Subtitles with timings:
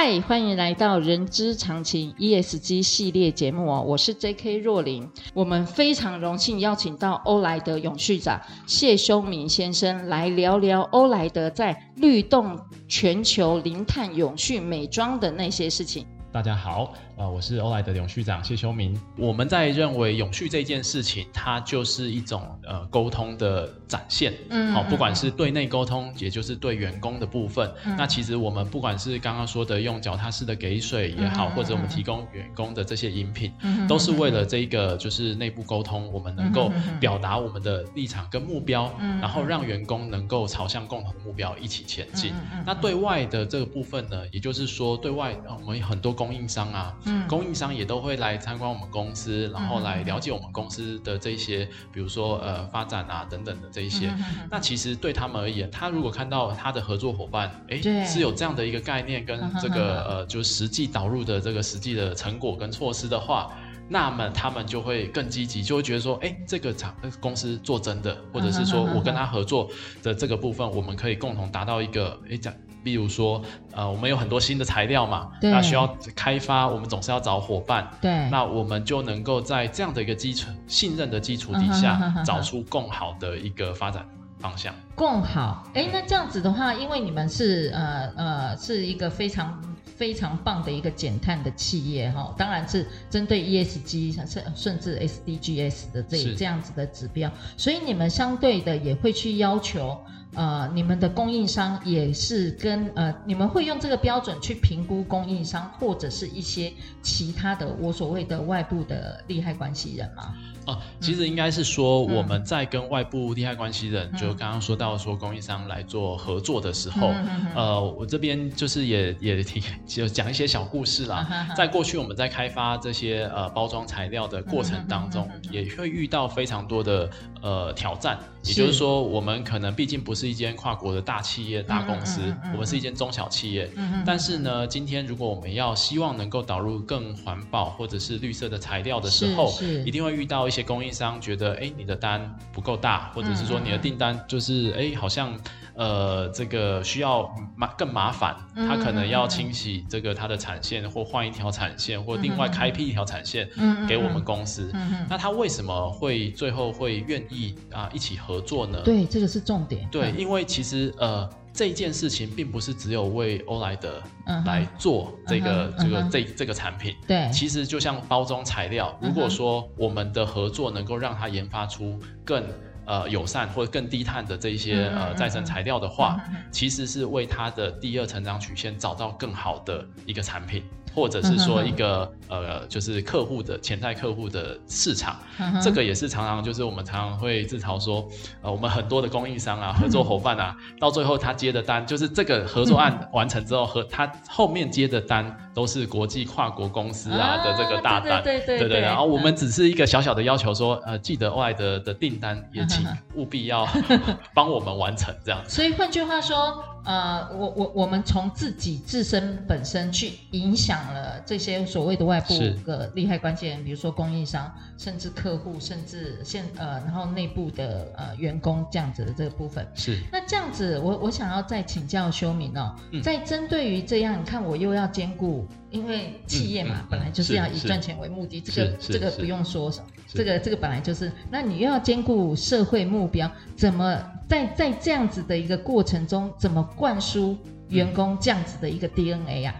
[0.00, 4.58] 嗨，欢迎来到人之常情 ESG 系列节目哦，我是 J.K.
[4.58, 5.10] 若琳。
[5.34, 16.06] 我们非常荣幸邀请到欧莱德永续长谢修明先生来聊聊欧莱德在律动全球零碳永续美妆的那些事情。
[16.30, 16.94] 大家好。
[17.18, 18.98] 啊，我是欧莱德永续长谢修明。
[19.16, 24.32] 我们在认为永续这件事情，它就是一种呃沟通的展现。
[24.50, 27.68] 嗯，好，不管是对内沟通，也就是对员工的部分。
[27.84, 42.32] 嗯，那其实我们不管是刚刚说的用脚踏式的给水也好，嗯，或者我们提供员工的这些饮品，嗯，都是为了这个就是内部沟通，我们能够表达我们的立场跟目标，嗯，然后让员工能够朝向共同的目标一起前进。
[42.52, 46.94] 嗯，那对外的这个部分呢，也就是说对外我们很多供应商啊。
[47.08, 54.10] 嗯，供应商也都会来参观我们公司，然后来了解我们公司的这些，比如说呃发展啊等等的这一些。
[54.50, 63.50] 那其实对他们而言，他如果看到他的合作伙伴，哎，是有这样的一个概念跟这个呃，就实际导入的这个实际的成果跟措施的话，
[63.88, 69.68] 那么他们就会更积极，就会觉得说，哎，这个厂公司做真的，或者是说我跟他合作
[70.02, 72.52] 的这个部分，我们可以共同达到一个，哎讲。
[72.88, 73.42] 比如说，
[73.74, 75.86] 呃，我们有很多新的材料嘛，那需要
[76.16, 77.86] 开发，我们总是要找伙伴。
[78.00, 84.74] 对，那我们就能够在这样的一个基础、信任的基础底下，嗯、找出更好的一个发展方向。
[84.96, 100.00] 更好，哎，那这样子的话，因为你们是呃呃是一个非常非常棒的一个减碳的企业哈，当然是针对 ESG 甚甚至 SDGs 的这这样子的指标，所以你们相对的也会去要求。
[100.38, 106.72] 呃，你们的供应商也是跟呃，你们会用这个标准去评估供应商或者是一些
[107.02, 110.32] 其他的我所谓的外部的利害关系人吗？
[110.66, 121.26] 哦、呃，其实应该是说我们在跟外部利害关系人，嗯、就刚刚说到说供应商来做合作的时候，嗯、呃，我这边就是也也挺就讲一些小故事啦。
[121.28, 127.10] 嗯、在过去我们在开发这些呃包装材料的过程当中，嗯、也会遇到非常多的
[127.42, 128.18] 呃挑战。
[128.44, 133.70] 也就是说，我们可能毕竟不是一间跨国的大企业、大公司，嗯嗯嗯、我们是一间中小企业。
[134.06, 139.52] 但是呢，今天如果我们要希望能够导入更环保或者是绿色的材料的时候，
[139.84, 145.38] 一定会遇到一些供应商觉得，哎，你的单不够大，或者是说你的订单就是，哎，好像。
[145.78, 153.48] 呃，这个需要麻更麻烦，他可能要清洗这个他的产线，或换一条产线，或另外开辟一条产线
[153.86, 154.72] 给我们公司。
[155.08, 158.82] 那他为什么会最后会愿意啊一起合作呢？
[158.84, 159.88] 对，这个是重点。
[159.88, 164.02] 对，因为其实呃这件事情并不是只有为欧莱德
[164.44, 166.96] 来做这个这个这这个产品。
[167.06, 172.42] 对，其实就像包装材料，如果说我们的合作能够让它研发出更。
[172.88, 176.18] 呃，友善或者更低碳的这一些呃再生材料的话，
[176.50, 180.64] 其实是为它的第二成长曲线找到更好的一个产品。
[180.98, 185.16] 或者是说一个呃，就是客户的潜在客户的市场，
[185.62, 188.04] 这个也是常常就是我们常常会自嘲说，
[188.42, 198.80] 呃，我们很多的供应商啊、合作伙伴啊，到最后他接的单，就是这个合作案完成之后，和他后面接的单都是国际跨国公司啊的这个大单，对对对对。
[198.80, 202.84] 然后我们只是一个小小的要求说，呃，记得外的的订单也请
[203.14, 203.64] 务必要
[204.34, 205.40] 帮我们完成这样。
[205.46, 206.64] 所以换句话说。
[206.84, 219.66] 呃，我我我们从自己自身本身去影响了这些所谓的外部的利害关系人，比如说供应商，甚至客户，甚至现呃，然后内部的呃员工这样子的这个部分。
[219.74, 219.98] 是。
[220.12, 225.46] 那这样子，我我想要再请教修明哦，嗯、在针对于这样，你看我又要兼顾。
[225.70, 231.12] 因为企业嘛，本来就是要以赚钱为目的，这个这个不用说什么，这个这个本来就是。
[231.30, 237.36] 那你又要兼顾社会目标，怎么在在这样子的一个过程中，怎么灌输
[237.68, 239.54] 员工这样子的一个 DNA 啊？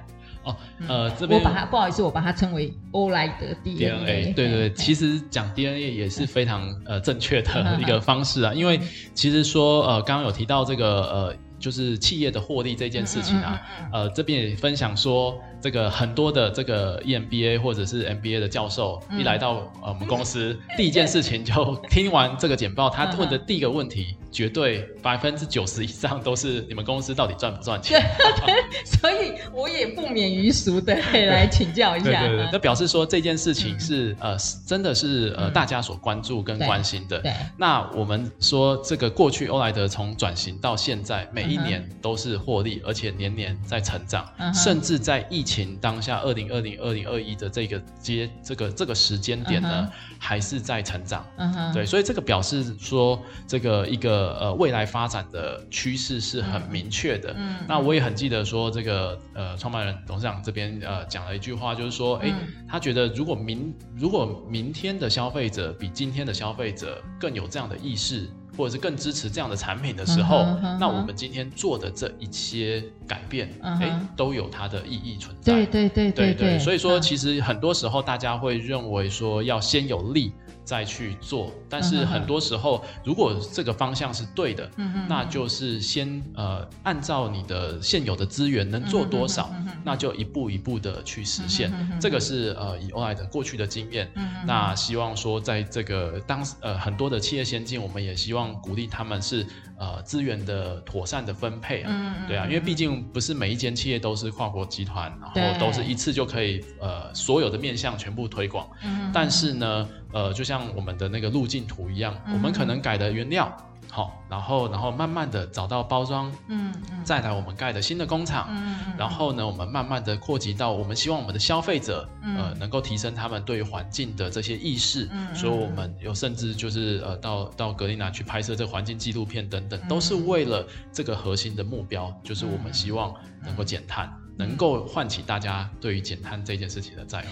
[0.44, 0.56] 哦，
[0.88, 4.32] 呃，这边我把它不好意思，我把它称为欧莱德 DNA。
[4.32, 8.81] 对对对，其实讲 DNA 也是非常呃正确的 一个方式啊，因为
[9.12, 11.37] 其实说呃刚刚有提到这个呃。
[11.60, 13.60] 就是企业的获利这件事情啊，
[13.93, 28.00] 呃，这边也分享说，这个很多的这个 EMBA 或者是 MBA 的教授、嗯、一来到呃我们公司， 第一件事情就听完这个简报，他问的第一个问题， 绝对百分之九十以上都是你们公司到底赚不赚钱？
[28.84, 32.20] 所以我也不免于俗的来请教一下。
[32.20, 37.19] 对对对，那表示说这件事情是、嗯、呃真的是呃大家所关注跟关心的。
[37.20, 37.28] 对。
[37.31, 51.25] 对那我们说这个过去欧莱德从转型到现在，每一年都是获利，而且年年在成长，嗯、甚至在疫情当下，二零二零、二零二一的这个阶这个这个时间点呢、嗯，还是在成长。
[51.39, 57.35] 嗯对，所以这个表示说这个一个呃未来发展的趋势是很明确的。
[57.37, 57.56] 嗯。
[57.67, 68.29] 那我也很记得说这个呃创办人董事长这边呃讲了一句话，就是说，哎、嗯，他觉得如果明如果明天的消费者比今天的消费者更有这样的意识。
[68.58, 75.52] 或者是更支持这样的产品的时候，嗯嗯，那我们今天做的这一些改变，哎、嗯，都有它的意义存在。
[75.52, 76.58] 对对对对对，对，对。
[76.58, 80.32] 所以说，其实很多时候大家会认为说要先有利。
[80.69, 91.73] 再去做，但是很多时候，嗯、如果这个方向是对的，嗯、那就是先呃按照你的现有的资源能做多少，嗯、那就一步一步的去实现。
[91.73, 99.47] 嗯、这个是呃以欧莱的过去的经验、嗯，那希望说在这个当呃很多的企业先进，我们也希望鼓励他们是
[99.79, 109.88] 呃资源的妥善的分配啊、嗯，对啊，因为毕竟不是每一间企业都是跨国集团，然后都是一次就可以呃所有的面向全部推广，嗯、但是呢。
[110.12, 113.55] 呃，就像我们的那个路径图一样，嗯、我们可能改的原料
[113.90, 137.26] 好，然后然后慢慢的找到包装，嗯嗯，再来我们盖的新的工厂，嗯嗯，然后呢，我们慢慢的扩及到我们希望我们的消费者，嗯、呃，能够提升他们对于环境的这些意识，嗯，所以我们有甚至就是呃到到格林兰去拍摄这个环境纪录片等等，都是为了这个核心的目标，就是我们希望能够减碳，嗯、能够唤起大家对于减碳这件事情的在乎。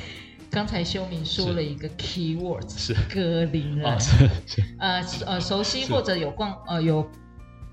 [0.50, 2.94] 刚才修明说了一个 key word，是。
[3.12, 3.98] 格林兰，
[4.78, 7.08] 呃呃，熟悉或者有逛呃有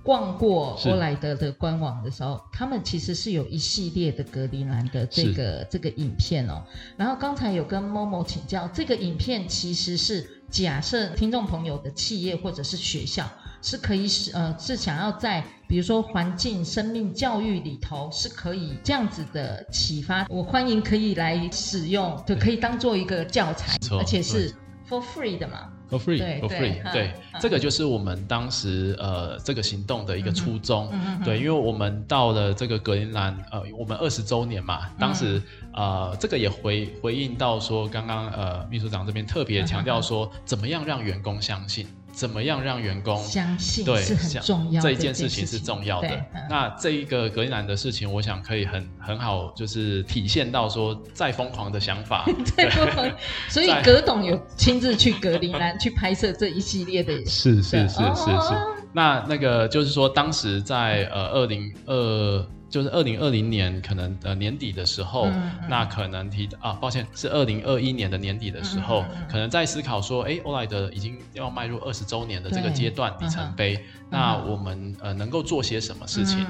[0.03, 6.63] 逛过欧莱德的官网的时候，他们其实是有一系列的格林兰的这个这个影片哦。
[6.97, 13.29] 然后刚才有跟 Momo 请教，这个影片其实是假设听众朋友的企业或者是学校。
[13.63, 20.27] 是可以使呃，是想要在比如说环境、生命教育里头是可以这样子的启发。
[20.29, 24.53] 我欢迎可以来使用，就可以当做一个教材，而且是
[24.87, 25.69] for free 的嘛。
[25.89, 30.91] For free, for free，对，这个就是我们当时呃这个行动的一个初衷。
[31.23, 35.37] 对，因为我们到了这个格林兰，呃，我们二十周年嘛，当时、
[35.73, 41.85] 嗯、呃这个也回回应到说，刚刚呃秘书长这边特别强调说，怎么样让员工相信。
[42.13, 43.83] 怎么样让员工相信？
[43.83, 44.87] 对，是很重要的。
[44.87, 46.09] 这一件事情是重要的。
[46.49, 52.25] 那这一个格林兰的事情，我想可以很很好，就是体现到说，再疯狂的想法。
[52.55, 53.11] 再疯狂。
[53.49, 57.13] 所以葛董有亲自去格林兰去拍摄这一系列的。
[57.25, 58.53] 是是是是是，是。
[58.93, 62.47] 那那个就是说，当时在呃二零二。
[62.73, 73.79] 就是二零二零年可能呃年底的时候，嗯嗯、那可能提啊，抱歉是二零二一年的年底的时候，可能在思考说，哎，欧莱德已经要迈入二十周年的这个阶段里程碑，
[74.09, 76.47] 那我们呃能够做些什么事情？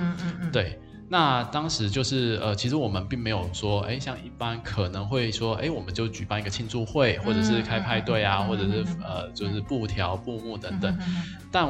[0.50, 0.80] 对，
[1.10, 11.68] 那当时就是呃，其实我们并没有说，哎，像一般可能会说，哎，我们就举办一个庆祝会，或者是开派对啊，嗯、或者是呃，就是布条、布幕等等，嗯、但。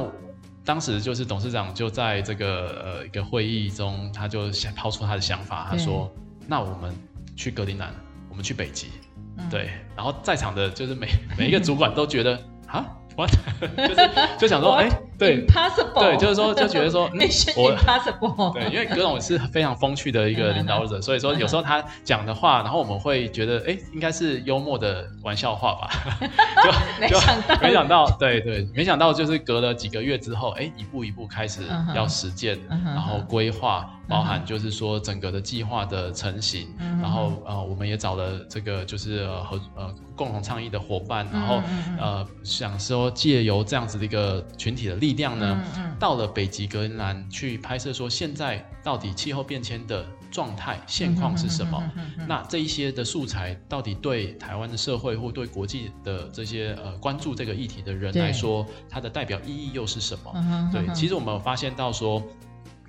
[0.64, 6.10] 当时就是董事长就在这个呃一个会议中，他就想抛出他的想法，他说
[6.48, 6.94] ：“那我们
[7.36, 7.94] 去格林兰，
[8.30, 8.88] 我们去北极。
[9.36, 12.84] 嗯”对，然后在场的就是每 每一个主管都觉得啊。
[13.16, 13.30] What？
[13.76, 17.20] 就是就想说，哎、欸，对，impossible，对，就是说就觉得说， 嗯、
[17.56, 25.90] 我 impossible，对，因为葛总是非常风趣的一个领导者， 所以说有时候他讲的话，然后我们会觉得，哎、欸，应该是幽默的玩笑话吧，
[26.62, 31.62] 就没想到，没想到，对对，没想到就是隔了几个月之后，哎、欸，一步一步开始
[31.94, 33.90] 要实践，然后规划。
[34.06, 51.82] 包含就是说整个的计划的成型，嗯、然后呃，我们也找了这个就是呃和呃共同倡议的伙伴，然后、嗯、呃想说借由这样子的一个群体的力量呢，嗯、到了北极格陵兰去拍摄，说现在到底气候变迁的状态现况是什么？
[52.26, 60.32] 那这一些的素材到底对台湾的社会或对国际的这些呃关注这个议题的人来说，它的代表意义又是什么？
[60.36, 62.22] 嗯、对、嗯，其实我们有发现到说。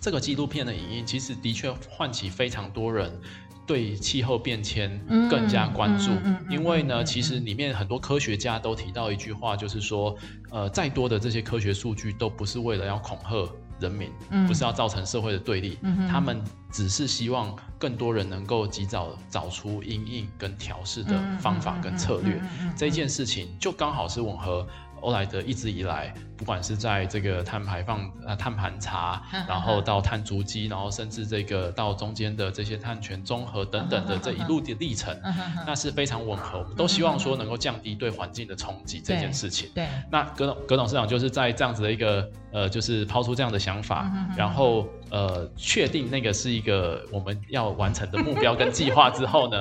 [0.01, 3.11] 这个纪录片的影音其实的确唤起非常多人
[3.65, 6.11] 对气候变迁更加关注，
[6.49, 10.15] 因为呢，其实里面很多科学家都提到一句话，就是说，
[10.51, 16.41] 呃，再多的这些科学数据都不是为了要恐吓人民，嗯、不是要造成社会的对立，嗯、他们
[16.71, 22.41] 只是希望更多人能够及早找出因应跟调试的方法跟策略。
[22.77, 24.65] 这件事情就刚好是吻合。
[25.05, 35.15] 欧莱德一直以来，不管是在这个碳排放、呃碳盘查， 然后到碳足迹，然后甚至这个到中间的这些碳权综合等等的这一路的历程，
[35.67, 36.59] 那是非常吻合。
[36.59, 39.69] 我们都希望说能够降低对环境的冲击这件事情。
[39.75, 39.87] 对。
[40.09, 49.57] 那葛董葛董事长就是在这样子的一个呃，就是抛出这样的想法， 然后呃，确定那个是一个我们要完成的目标跟计划之后呢，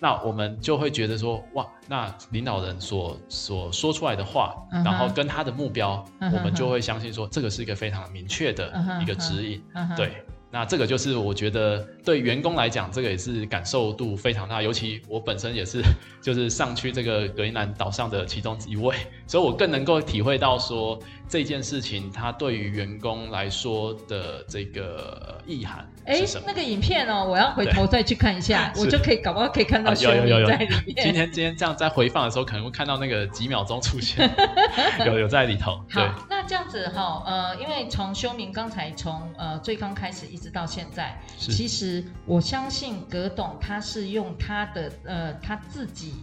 [0.00, 8.72] 那我们就会觉得说，哇，那领导人所所说出来的话，嗯、然后跟他的目标，嗯、我们就会相信说，这个是一个非常明确的
[9.02, 9.62] 一个指引，
[9.96, 10.24] 对。
[10.48, 14.62] 那这个就是我觉得对员工来讲，这个也是感受度非常大。
[14.62, 15.82] 尤其我本身也是，
[16.22, 18.94] 就是上去这个格陵兰岛上的其中一位，
[19.26, 20.96] 所以我更能够体会到说
[21.28, 25.84] 这件事情它对于员工来说的这个意涵。
[26.04, 30.94] 哎，那个影片哦，我要回头再去看一下， 我就可以搞不好可以看到修明在里面。
[31.02, 34.30] 今天今天这样在回放的时候，可能会看到那个几秒钟出现，
[35.04, 35.82] 有有在里头。
[35.90, 46.14] 好，那这样子哈，呃，因为从修明刚才从呃最刚开始一直到现在，其实我相信葛董他是用他的呃他自己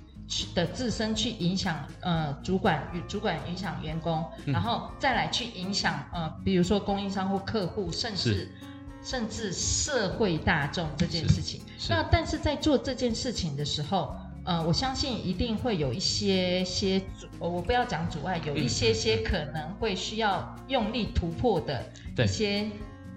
[0.55, 8.47] 的自身去影响呃主管与主管影响员工，然后再来去影响呃比如说供应商或客户，甚至。
[9.05, 14.15] 甚至社会大众这件事情，那但是在做这件事情的时候，
[14.45, 21.83] 呃，我相信一定会有一些些阻，我不要讲阻碍，有一些些可能会需要用力突破的
[22.17, 22.71] 一些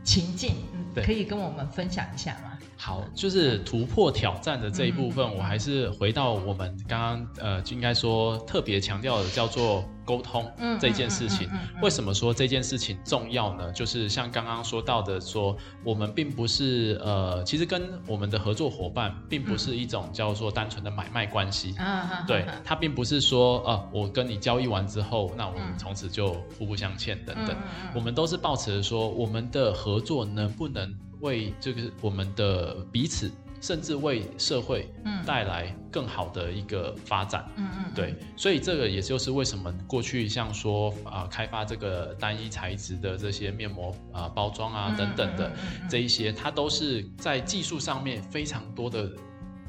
[0.07, 2.57] 情境，嗯，可以跟我们分享一下吗？
[2.79, 11.51] 好，就是突破挑战的这一部分，嗯、我还是回到我们刚刚呃，就应该说特别强调的叫做沟通这件事情。
[11.83, 13.71] 为什么说这件事情重要呢？
[13.73, 21.75] 就是像刚刚说到的说，说我们并不是呃，其实跟我们的合作伙伴并不是一种叫做单纯的买卖关系。
[21.79, 27.57] 嗯、对，它并不是说呃，我跟你交易完之后，那我们从此就互不相欠等等。
[27.95, 33.31] 我们都是抱持着说，我们的合作能不能为这个我们的彼此，
[33.67, 34.89] 甚至为社会
[35.27, 37.45] 带来更好的一个发展。
[37.57, 45.51] 嗯嗯，对，所以这个也就是为什么过去像说啊、呃，开发这个单一材质的这些面膜啊、呃、包装啊等等的
[45.91, 49.11] 这一些，它都是在技术上面非常多的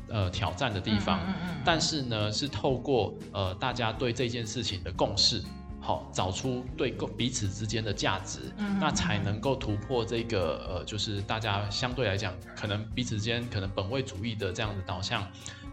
[0.09, 1.19] 呃挑战的地方。
[1.25, 5.41] 嗯嗯，但是呢，是透过呃大家对这件事情的共识。
[5.87, 15.25] 好，找出对彼此之间的价值，嗯、那才能够突破这个呃，就是大家相对来讲，可能彼此之间可能本位主义的这样的导向。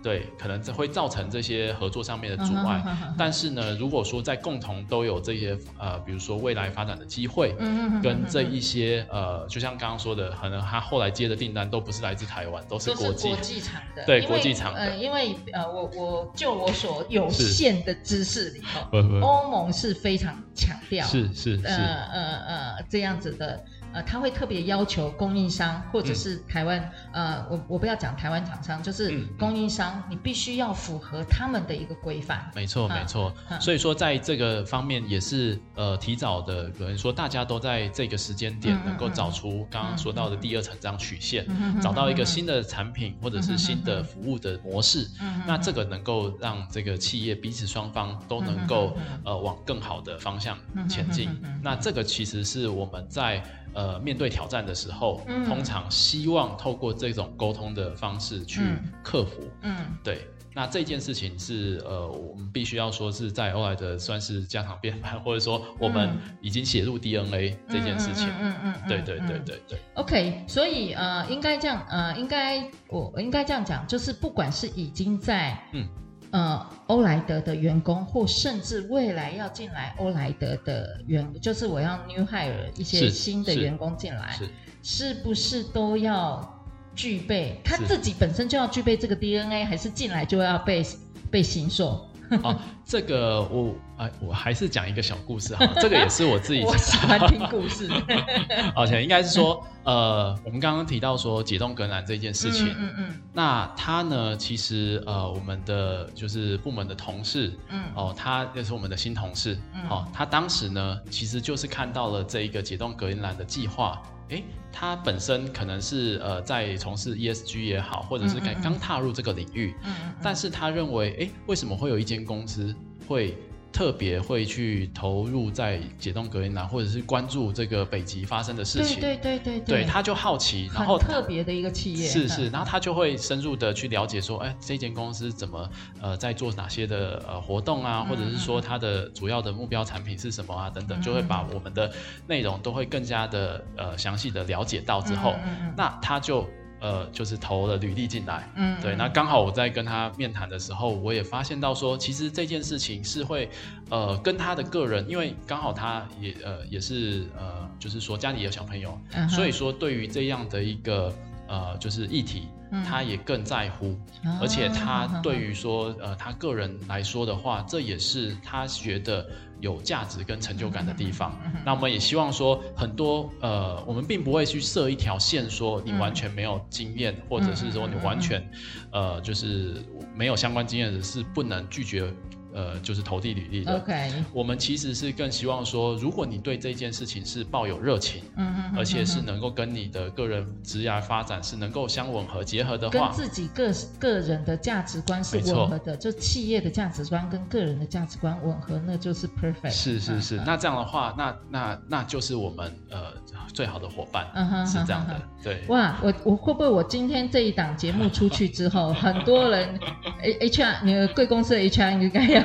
[0.04, 2.84] 对，可能这会造成这些合作上面的阻碍。
[2.84, 3.14] Uh.
[3.16, 7.56] 但是呢，如果说在共同都有这些呃，比如说未来发展的机会，
[8.02, 14.04] 跟这一些呃，就像刚刚说的，可能他后来接的订单都不是来自台湾，都是国际国际厂的。
[14.04, 14.80] 对，国际厂的。
[14.80, 23.64] 呃，因为呃，我我就我所有限的知识里头，欧盟是非常强调，是是是，呃呃呃这样子的。
[23.94, 26.80] 呃，他会特别要求供应商或者是台湾，
[27.12, 32.50] 嗯、呃，我我不要讲台湾厂商，就是供应商，嗯、你必须要符合他们的一个规范。
[32.56, 33.32] 没错，没错。
[33.48, 50.58] 嗯、所以说，在这个方面也是呃提早的，有人说大家都在这个时间点能够找出刚刚说到的第二成长曲线，嗯、找到一个新的产品或者是新的服务的模式，嗯、那这个能够让这个企业彼此双方都能够呃往更好的方向
[50.88, 51.30] 前进。
[51.62, 53.40] 那这个其实是我们在。
[53.75, 58.61] 呃，面对挑战的时候，嗯、通常希望透过这种沟通的方式去
[59.02, 59.43] 克服。
[59.62, 60.26] 嗯，嗯对。
[60.57, 68.28] 那这件事情是呃，我们必须要说是在欧莱德算是家常便饭，或者说我们已经写入 DNA 这件事情。
[68.40, 69.78] 嗯嗯对对对对对。
[69.95, 75.88] OK，所以呃，应该这样呃，应该我应该这样讲，就是不管是已经在嗯。
[76.35, 84.45] 呃，欧莱德的员工，或甚至未来要进来欧莱德的员，就是我要 new hire 一些新的员工进来，是，
[84.83, 86.61] 是，是不是都要
[86.93, 87.61] 具备？
[87.64, 90.85] 他自己本身就要具备这个 DNA，还是进来就要被
[91.31, 92.05] 被形塑？
[92.43, 95.64] 哦，这个我哎，我还是讲一个小故事哈。
[95.81, 97.88] 这个也是我自己我喜欢听故事。
[98.75, 103.21] 而且应该是说，呃，我们刚刚提到说解冻格兰这件事情，嗯嗯，嗯。
[103.33, 114.00] 那他呢，其实呃，我们的就是部门的同事，嗯，哦，他也是我们的新同事，嗯，哦，他当时呢，其实就是看到了这一个解冻格兰的计划。
[114.31, 122.75] 诶，他本身可能是呃在从事 ESG 也好，或者是刚刚踏入这个领域，嗯嗯，但是他认为，诶，为什么会有一间公司
[123.07, 123.37] 会
[123.75, 129.00] 特别会去投入在解冻隔音栏，或者是关注这个北极发生的事情。
[129.00, 135.69] 对对对对对，他就好奇，然后特别的一个企业是是，然后他就会深入的去了解说，哎，这间公司怎么
[136.00, 141.93] 呃在做哪些的呃活动啊，或者是说它的主要的目标产品是什么啊等等，就会把我们的
[142.28, 145.35] 内容都会更加的呃详细的了解到之后，
[145.76, 146.49] 那他就。
[146.85, 153.49] 呃，就是投了履历进来，嗯，对，那刚好我在跟他面谈的时候，我也发现到说，其实这件事情是会，
[153.88, 161.11] 呃，跟他的个人，因为刚好他也呃也是呃，就是说家里有小朋友，嗯、所以说对于这样的一个
[161.48, 162.48] 呃就是议题，
[162.84, 169.26] 他也更在乎，嗯、而且他对于说呃他个人来说的话，这也是他觉得。
[169.60, 178.42] 有价值跟成就感的地方，嗯、那我们也希望说，很多呃，我们并不会去设一条线，说你完全没有经验，嗯、或者是说你完全、
[178.90, 179.82] 嗯、呃，就是
[180.14, 182.12] 没有相关经验的是不能拒绝。
[182.54, 183.76] 呃，就是投递履历的。
[183.76, 199.70] OK，我们其实是更希望说，如果你对这件事情是抱有热情，嗯嗯，而且是能够跟你的个人职业发展是能够相吻合结合的话，跟自己个个人的价值观是吻合的，就企业的价值观跟个人的价值观吻合，那就是 perfect。
[199.73, 203.14] 是是是，那这样的话，那那那就是我们呃
[203.52, 205.64] 最好的伙伴，嗯哼，是这样的，对。
[205.66, 209.76] 哇，我我会不会我今天这一档节目出去之后，很多人
[210.40, 212.43] H R 你的贵公司的 H R 应该要。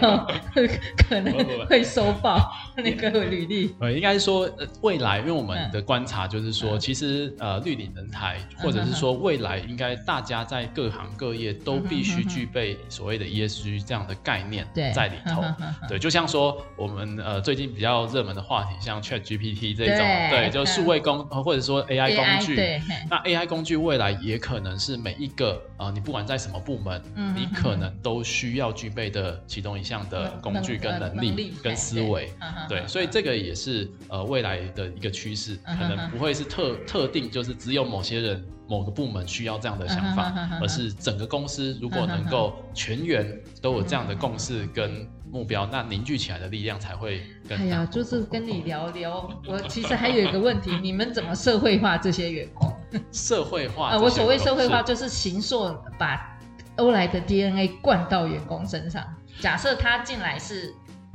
[0.95, 1.33] 可能
[1.67, 2.51] 会收报
[2.83, 3.75] 那个履历。
[3.79, 4.49] 呃，应该是说，
[4.81, 15.43] 未来，因为我们的观察就是说，其实呃，绿领人才，或者是说未来，应该大家在各行各业都必须具备所谓的 ESG 这样的概念在里头。
[15.87, 19.97] 对，就像说我们呃最近比较热门的话题，像 ChatGPT 这种，
[20.29, 22.81] 对，就数位工或者说 AI 工具。
[23.09, 27.01] 那 AI 工具未来也可能是每一个呃，你不管在什么部门，
[27.35, 29.99] 你可能都需要具备的其中一项。
[30.09, 32.31] 的工具跟能力跟思维，
[32.69, 47.63] 对，所以这个也是呃未来的一个趋势，可能不会是特特定，就是只有某些人某个部门需要这样的想法，而是整个公司如果能够全员都有这样的共识跟目标，那凝聚起来的力量才会更大。
[47.63, 52.71] 哎呀，就是跟你聊聊，我其实还有一个问题，你们怎么社会化这些员工？
[53.11, 56.39] 社会化，我所谓社会化就是形塑把
[56.77, 59.03] 欧莱的 DNA 灌到员工身上。
[59.39, 60.73] 假设他进来是，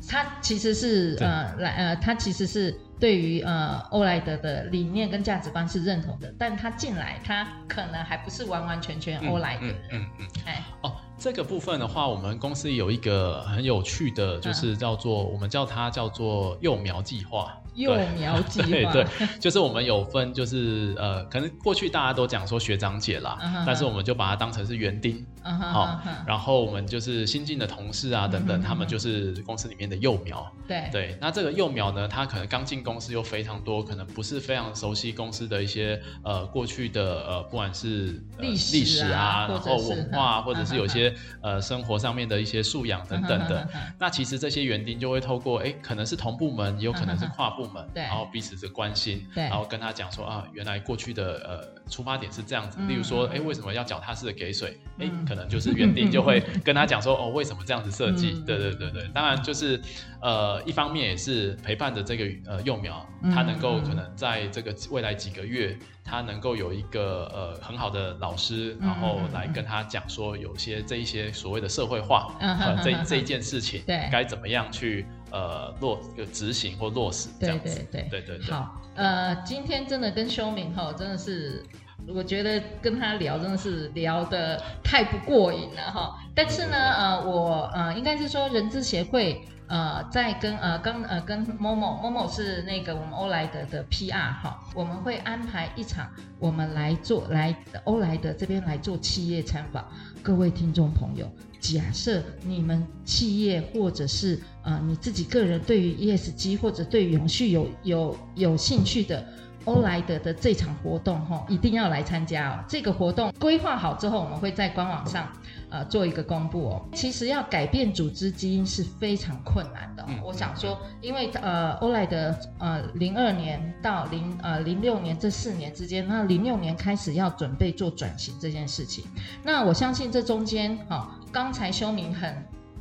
[0.09, 9.75] 他其实是呃来呃，他其实是对于呃欧莱德的理念跟价值观是认同的，但他进来他可能还不是完完全全欧莱德的。
[9.93, 17.57] 嗯嗯，哎哦，这个部分的话，我们公司有一个很有趣的，就是叫做、嗯、我们叫它叫做幼苗计划。
[17.75, 23.65] 幼苗计划，对 对，就是我们有分，就是呃，可能过去大家都讲说学长姐啦，uh.
[23.67, 26.11] 但是我们就把它当成是园丁，好、uh huh.
[26.11, 28.65] 哦，然后我们就是新进的同事啊等等，uh.
[28.65, 30.93] 他们就是公司里面的幼苗，对、uh.
[30.93, 41.17] 对，那这个幼苗呢，他可能刚进公司又非常多，可能不是非常熟悉公司的一些呃过去的呃不管是历史、历史啊，然后文化，或者是有些、uh.
[41.43, 43.93] 呃生活上面的一些素养等等的，uh.
[43.99, 47.85] 那其实这些园丁就会透过哎，可能是同部门，也有可能是跨部门。
[47.95, 54.79] Uh 然后彼此的关心，对，然后跟他讲说啊，原来过去的呃出发点是这样子，例如说，哎，为什么要脚踏式的给水？
[54.99, 58.33] 哎，可能就是园丁就会跟他讲说，哦，为什么这样子设计？
[58.47, 59.81] 对对对对，当然就是
[60.21, 75.07] 呃，一方面也是陪伴着这个呃幼苗，他能够可能在这个未来几个月，他能够有一个呃很好的老师，然后来跟他讲说，有些这一些所谓的社会化，呃，这这一件事情，对，该怎么样去。
[75.31, 78.55] 呃，落就执行或落实这样子，对对对对对。
[78.55, 81.61] 好，呃，今天真的跟修明哈，真的是，
[82.09, 86.19] 我觉得跟他聊真的是聊得太不过瘾了哈。
[86.35, 99.89] 但是呢，呃，我呃，应该是说人资协会呃，在跟呃刚呃跟 Momo Momo 是那个我们欧莱德的 PR 哈，我们会安排一场，我们来做来欧莱德这边来做企业参访，
[100.23, 101.31] 各位听众朋友。
[101.61, 109.25] 假设你们企业或者是呃你自己个人对于 ESG 或者对永续有有有兴趣的，
[109.65, 112.65] 欧莱德的这场活动哈，一定要来参加哦。
[112.69, 115.29] 这个活动规划好之后，我们会在官网上
[115.71, 116.89] 呃做一个公布哦。
[116.93, 120.07] 其实要改变组织基因是非常困难的。
[120.23, 129.05] 我想说，因为呃欧莱德呃零二年到零呃零六年这四年之间，那零六年开始要准备做转型这件事情。
[129.43, 131.19] 那我相信这中间哈。
[131.33, 132.33] 刚才修明很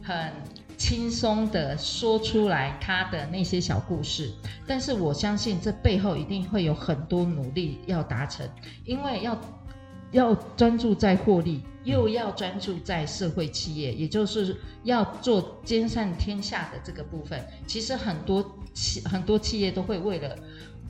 [0.03, 0.31] 很
[0.83, 4.29] 轻松的说出来他的那些小故事，
[4.67, 8.45] 但是我相信这背后一定会有很多努力要达成，
[8.83, 9.41] 因为要
[10.11, 17.41] 要专注在获利，又要专注在社会企业，也就是要做兼善天下的这个部分。
[17.65, 18.43] 其实很多
[18.73, 20.37] 企很多企业都会为了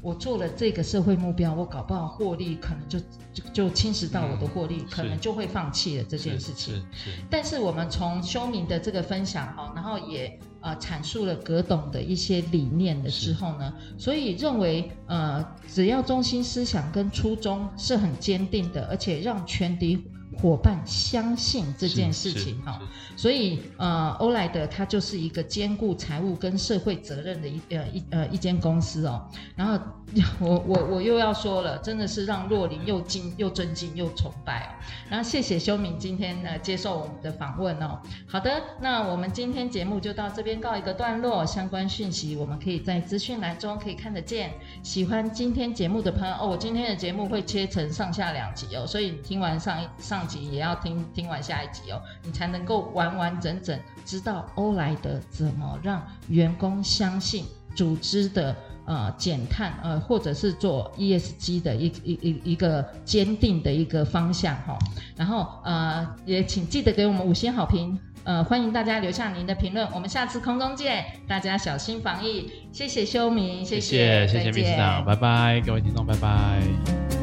[0.04, 3.00] 我做了这个社会目标，我搞不好获利可能就
[3.34, 6.76] 就就侵蚀到我的获利，嗯、可能就会放弃了这件事情。
[6.76, 20.04] 是是是，但是我们从修明的这个分享哈，然后也呃阐述了葛董的一些理念的时候呢，所以认为呃只要中心思想跟初衷是很坚定的，而且让全体
[20.39, 22.82] 伙伴相信这件事情哈，
[23.15, 29.26] 所以呃，欧莱德它就是一个兼顾财务跟社会责任的一呃一呃一间公司哦。
[29.56, 29.80] 然后
[30.39, 34.69] 我我我又要说了，真的是让若琳又惊又尊敬又崇拜哦。
[35.10, 38.00] 然后谢谢修明今天呢接受我们的访问哦。
[38.28, 44.52] 好的，那我们今天节目就到这边告一个段落，相关讯息我们可以在资讯栏中可以看得见。
[44.84, 49.88] 喜欢今天节目的朋友哦，我今天的节目会切成上下两集哦，所以你听完上一
[50.24, 50.34] 上。
[50.34, 58.56] 集也要听听完下一集哦，你才能够完完整整知道欧莱德怎么让员工相信组织的
[58.86, 64.78] 呃减碳呃或者是做 ESG 的一一一一个坚定的一个方向哈、哦。
[65.16, 77.23] 然后呃也请记得给我们五星好评，呃欢迎大家留下您的评论，我们下次空中见，大家小心防疫，谢谢修明，谢谢谢谢秘书长，拜拜，各位听众，拜拜。